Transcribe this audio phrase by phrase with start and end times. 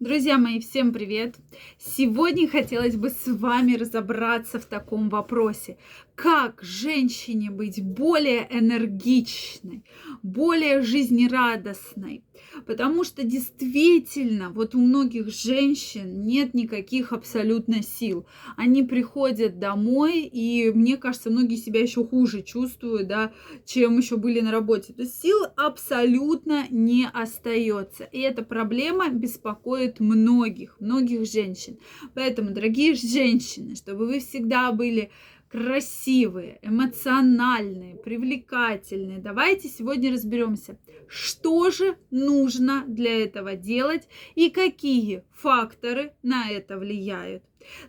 [0.00, 1.34] Друзья мои, всем привет!
[1.78, 5.76] Сегодня хотелось бы с вами разобраться в таком вопросе.
[6.22, 9.84] Как женщине быть более энергичной,
[10.22, 12.24] более жизнерадостной?
[12.66, 18.26] Потому что действительно, вот у многих женщин нет никаких абсолютно сил.
[18.58, 23.32] Они приходят домой, и мне кажется, многие себя еще хуже чувствуют, да,
[23.64, 24.92] чем еще были на работе.
[24.92, 28.04] То есть сил абсолютно не остается.
[28.04, 31.78] И эта проблема беспокоит многих, многих женщин.
[32.12, 35.10] Поэтому, дорогие женщины, чтобы вы всегда были
[35.50, 39.18] красивые, эмоциональные, привлекательные.
[39.18, 40.78] Давайте сегодня разберемся,
[41.08, 47.42] что же нужно для этого делать и какие факторы на это влияют.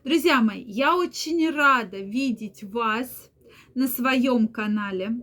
[0.04, 3.32] Друзья мои, я очень рада видеть вас
[3.76, 5.22] на своем канале.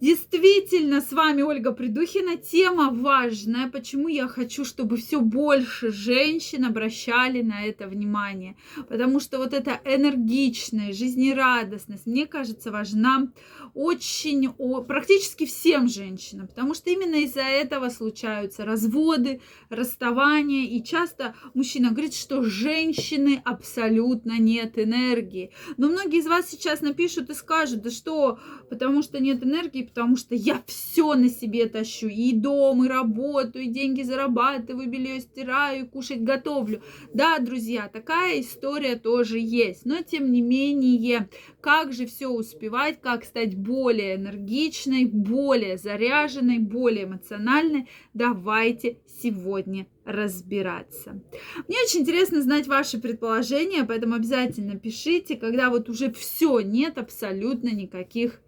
[0.00, 2.38] Действительно, с вами Ольга Придухина.
[2.38, 3.68] Тема важная.
[3.70, 8.56] Почему я хочу, чтобы все больше женщин обращали на это внимание?
[8.88, 13.28] Потому что вот эта энергичная, жизнерадостность, мне кажется, важна
[13.74, 14.50] очень,
[14.84, 16.48] практически всем женщинам.
[16.48, 20.64] Потому что именно из-за этого случаются разводы, расставания.
[20.64, 25.52] И часто мужчина говорит, что женщины абсолютно нет энергии.
[25.76, 28.38] Но многие из вас сейчас напишут и скажут, да что,
[28.70, 32.08] потому что нет энергии, потому что я все на себе тащу.
[32.08, 36.82] И дом, и работу, и деньги зарабатываю, белье стираю, и кушать готовлю.
[37.12, 39.84] Да, друзья, такая история тоже есть.
[39.84, 41.28] Но тем не менее,
[41.60, 51.20] как же все успевать, как стать более энергичной, более заряженной, более эмоциональной, давайте сегодня разбираться.
[51.68, 57.68] Мне очень интересно знать ваши предположения, поэтому обязательно пишите, когда вот уже все, нет абсолютно
[57.68, 58.40] никаких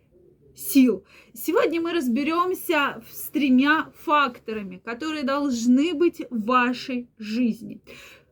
[0.55, 1.05] сил.
[1.35, 7.83] Сегодня мы разберемся с тремя факторами, которые должны быть в вашей жизни.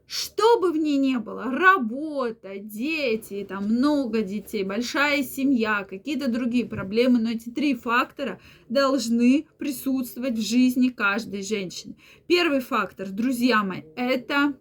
[0.07, 6.67] Что бы в ней не было, работа, дети, там много детей, большая семья, какие-то другие
[6.67, 11.95] проблемы, но эти три фактора должны присутствовать в жизни каждой женщины.
[12.27, 14.59] Первый фактор, друзья мои, это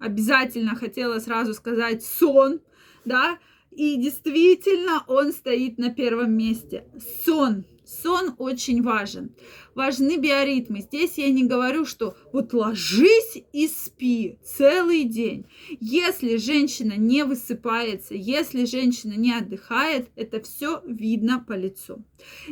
[0.00, 2.60] обязательно хотела сразу сказать сон,
[3.04, 3.38] да,
[3.70, 6.84] и действительно он стоит на первом месте.
[7.24, 7.64] Сон.
[7.84, 9.34] Сон очень важен.
[9.74, 10.82] Важны биоритмы.
[10.82, 15.46] Здесь я не говорю, что вот ложись и спи целый день.
[15.80, 22.04] Если женщина не высыпается, если женщина не отдыхает, это все видно по лицу.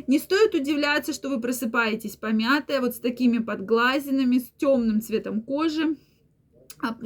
[0.07, 5.97] Не стоит удивляться, что вы просыпаетесь помятая, вот с такими подглазинами, с темным цветом кожи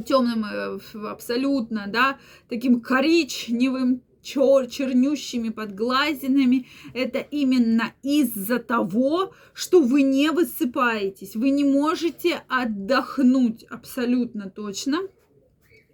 [0.06, 2.18] темным э, абсолютно, да,
[2.50, 11.64] таким коричневым, чер чернющими подглазинами, это именно из-за того, что вы не высыпаетесь, вы не
[11.64, 15.00] можете отдохнуть абсолютно точно.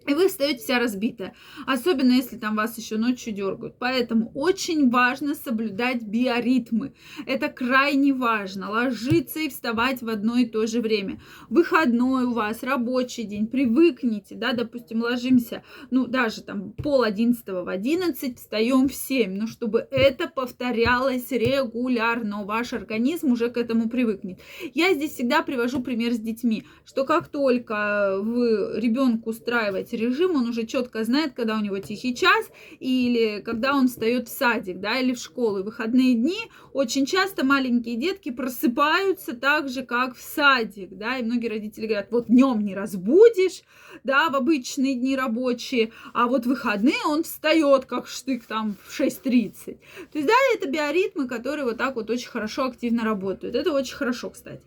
[0.08, 1.34] И вы встаете вся разбитая.
[1.66, 3.74] Особенно, если там вас еще ночью дергают.
[3.78, 6.94] Поэтому очень важно соблюдать биоритмы.
[7.26, 8.70] Это крайне важно.
[8.70, 11.20] Ложиться и вставать в одно и то же время.
[11.50, 13.46] Выходной у вас, рабочий день.
[13.46, 19.36] Привыкните, да, допустим, ложимся, ну, даже там пол одиннадцатого в одиннадцать, встаем в семь.
[19.36, 22.44] Ну, чтобы это повторялось регулярно.
[22.44, 24.40] Ваш организм уже к этому привыкнет.
[24.72, 30.48] Я здесь всегда привожу пример с детьми, что как только вы ребенку устраиваете режим, он
[30.48, 32.46] уже четко знает, когда у него тихий час
[32.80, 35.58] или когда он встает в садик, да, или в школу.
[35.58, 36.38] И выходные дни
[36.72, 42.08] очень часто маленькие детки просыпаются так же, как в садик, да, и многие родители говорят,
[42.10, 43.62] вот днем не разбудишь,
[44.04, 49.78] да, в обычные дни рабочие, а вот выходные он встает как штык там в 6.30.
[50.12, 53.54] То есть, да, это биоритмы, которые вот так вот очень хорошо активно работают.
[53.54, 54.62] Это очень хорошо, кстати.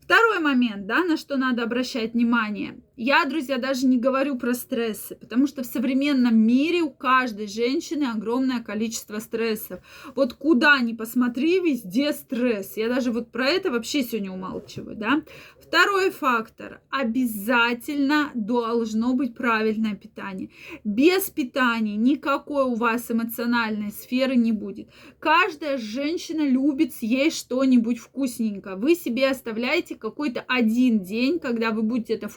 [0.00, 2.80] Второй момент, да, на что надо обращать внимание.
[2.98, 8.04] Я, друзья, даже не говорю про стрессы, потому что в современном мире у каждой женщины
[8.04, 9.80] огромное количество стрессов.
[10.14, 12.78] Вот куда ни посмотри, везде стресс.
[12.78, 15.20] Я даже вот про это вообще сегодня умалчиваю, да.
[15.60, 16.80] Второй фактор.
[16.88, 20.48] Обязательно должно быть правильное питание.
[20.82, 24.88] Без питания никакой у вас эмоциональной сферы не будет.
[25.18, 28.76] Каждая женщина любит съесть что-нибудь вкусненькое.
[28.76, 32.30] Вы себе оставляете какой-то один день, когда вы будете это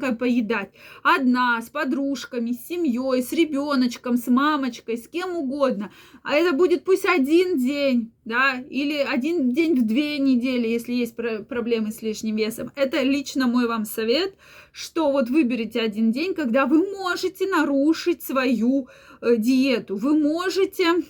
[0.00, 0.70] вкусненькое поедать.
[1.02, 5.90] Одна, с подружками, с семьей, с ребеночком, с мамочкой, с кем угодно.
[6.22, 11.16] А это будет пусть один день да, или один день в две недели, если есть
[11.16, 12.70] проблемы с лишним весом.
[12.76, 14.34] Это лично мой вам совет,
[14.72, 18.88] что вот выберите один день, когда вы можете нарушить свою
[19.20, 21.02] э, диету, вы можете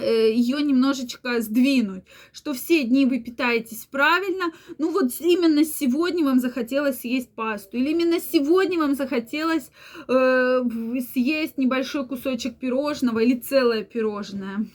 [0.00, 7.00] ее немножечко сдвинуть, что все дни вы питаетесь правильно, ну вот именно сегодня вам захотелось
[7.00, 9.70] съесть пасту, или именно сегодня вам захотелось
[10.08, 10.62] э,
[11.12, 14.66] съесть небольшой кусочек пирожного или целое пирожное.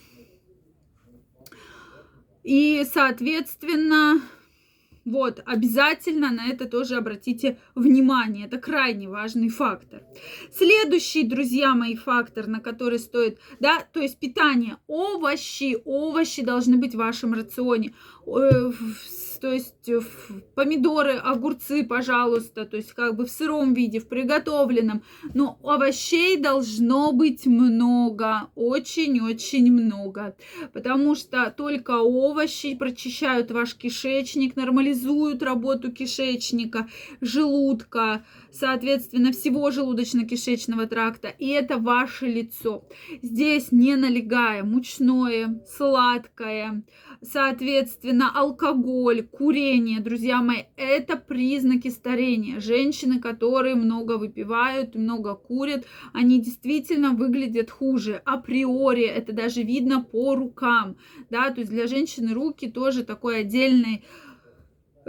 [2.43, 4.21] И, соответственно,
[5.07, 8.45] вот, обязательно на это тоже обратите внимание.
[8.45, 10.01] Это крайне важный фактор.
[10.51, 14.75] Следующий, друзья мои, фактор, на который стоит, да, то есть питание.
[14.87, 17.93] Овощи, овощи должны быть в вашем рационе
[18.27, 20.01] то есть э,
[20.55, 25.03] помидоры, огурцы, пожалуйста, то есть как бы в сыром виде, в приготовленном.
[25.33, 30.35] Но овощей должно быть много, очень-очень много,
[30.73, 36.89] потому что только овощи прочищают ваш кишечник, нормализуют работу кишечника,
[37.21, 42.83] желудка, соответственно, всего желудочно-кишечного тракта, и это ваше лицо.
[43.21, 46.83] Здесь не налегая мучное, сладкое,
[47.21, 52.59] соответственно, алкоголь, курение, друзья мои, это признаки старения.
[52.59, 58.21] Женщины, которые много выпивают, много курят, они действительно выглядят хуже.
[58.25, 60.97] Априори это даже видно по рукам,
[61.29, 64.03] да, то есть для женщины руки тоже такой отдельный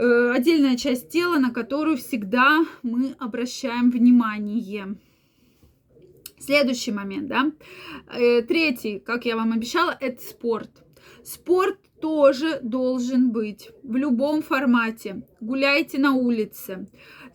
[0.01, 4.97] отдельная часть тела, на которую всегда мы обращаем внимание.
[6.39, 7.53] Следующий момент, да.
[8.13, 10.71] Э, третий, как я вам обещала, это спорт.
[11.25, 15.27] Спорт тоже должен быть в любом формате.
[15.41, 16.89] Гуляйте на улице,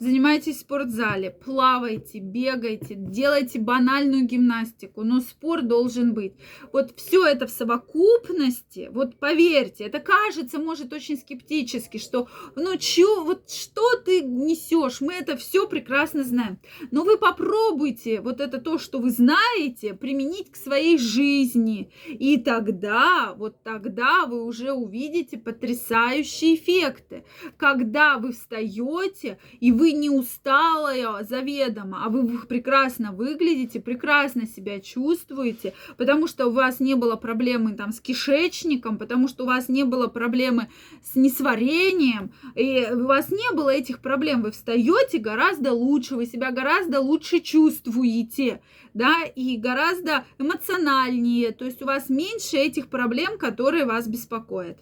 [0.03, 6.33] занимайтесь в спортзале, плавайте, бегайте, делайте банальную гимнастику, но спорт должен быть.
[6.71, 13.23] Вот все это в совокупности, вот поверьте, это кажется, может, очень скептически, что ну чё,
[13.23, 16.59] вот что ты несешь, мы это все прекрасно знаем.
[16.91, 21.91] Но вы попробуйте вот это то, что вы знаете, применить к своей жизни.
[22.07, 27.23] И тогда, вот тогда вы уже увидите потрясающие эффекты.
[27.57, 35.73] Когда вы встаете, и вы не усталая заведомо, а вы прекрасно выглядите, прекрасно себя чувствуете,
[35.97, 39.83] потому что у вас не было проблемы там с кишечником, потому что у вас не
[39.83, 40.69] было проблемы
[41.03, 46.51] с несварением, и у вас не было этих проблем, вы встаете гораздо лучше, вы себя
[46.51, 48.61] гораздо лучше чувствуете,
[48.93, 54.77] да, и гораздо эмоциональнее, то есть у вас меньше этих проблем, которые вас беспокоят.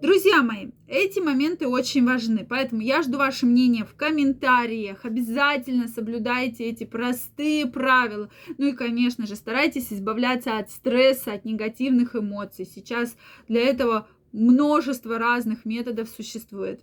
[0.00, 5.04] Друзья мои, эти моменты очень важны, поэтому я жду ваше мнение в комментариях.
[5.04, 8.30] Обязательно соблюдайте эти простые правила.
[8.56, 12.64] Ну и, конечно же, старайтесь избавляться от стресса, от негативных эмоций.
[12.64, 13.14] Сейчас
[13.46, 16.82] для этого множество разных методов существует.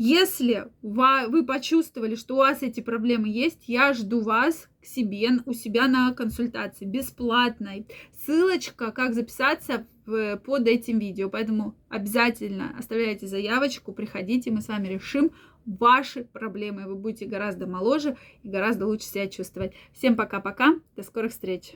[0.00, 5.52] Если вы почувствовали, что у вас эти проблемы есть, я жду вас к себе, у
[5.52, 7.86] себя на консультации бесплатной.
[8.24, 11.28] Ссылочка, как записаться под этим видео.
[11.28, 15.32] Поэтому обязательно оставляйте заявочку, приходите, мы с вами решим
[15.66, 16.86] ваши проблемы.
[16.86, 19.72] Вы будете гораздо моложе и гораздо лучше себя чувствовать.
[19.92, 21.74] Всем пока-пока, до скорых встреч!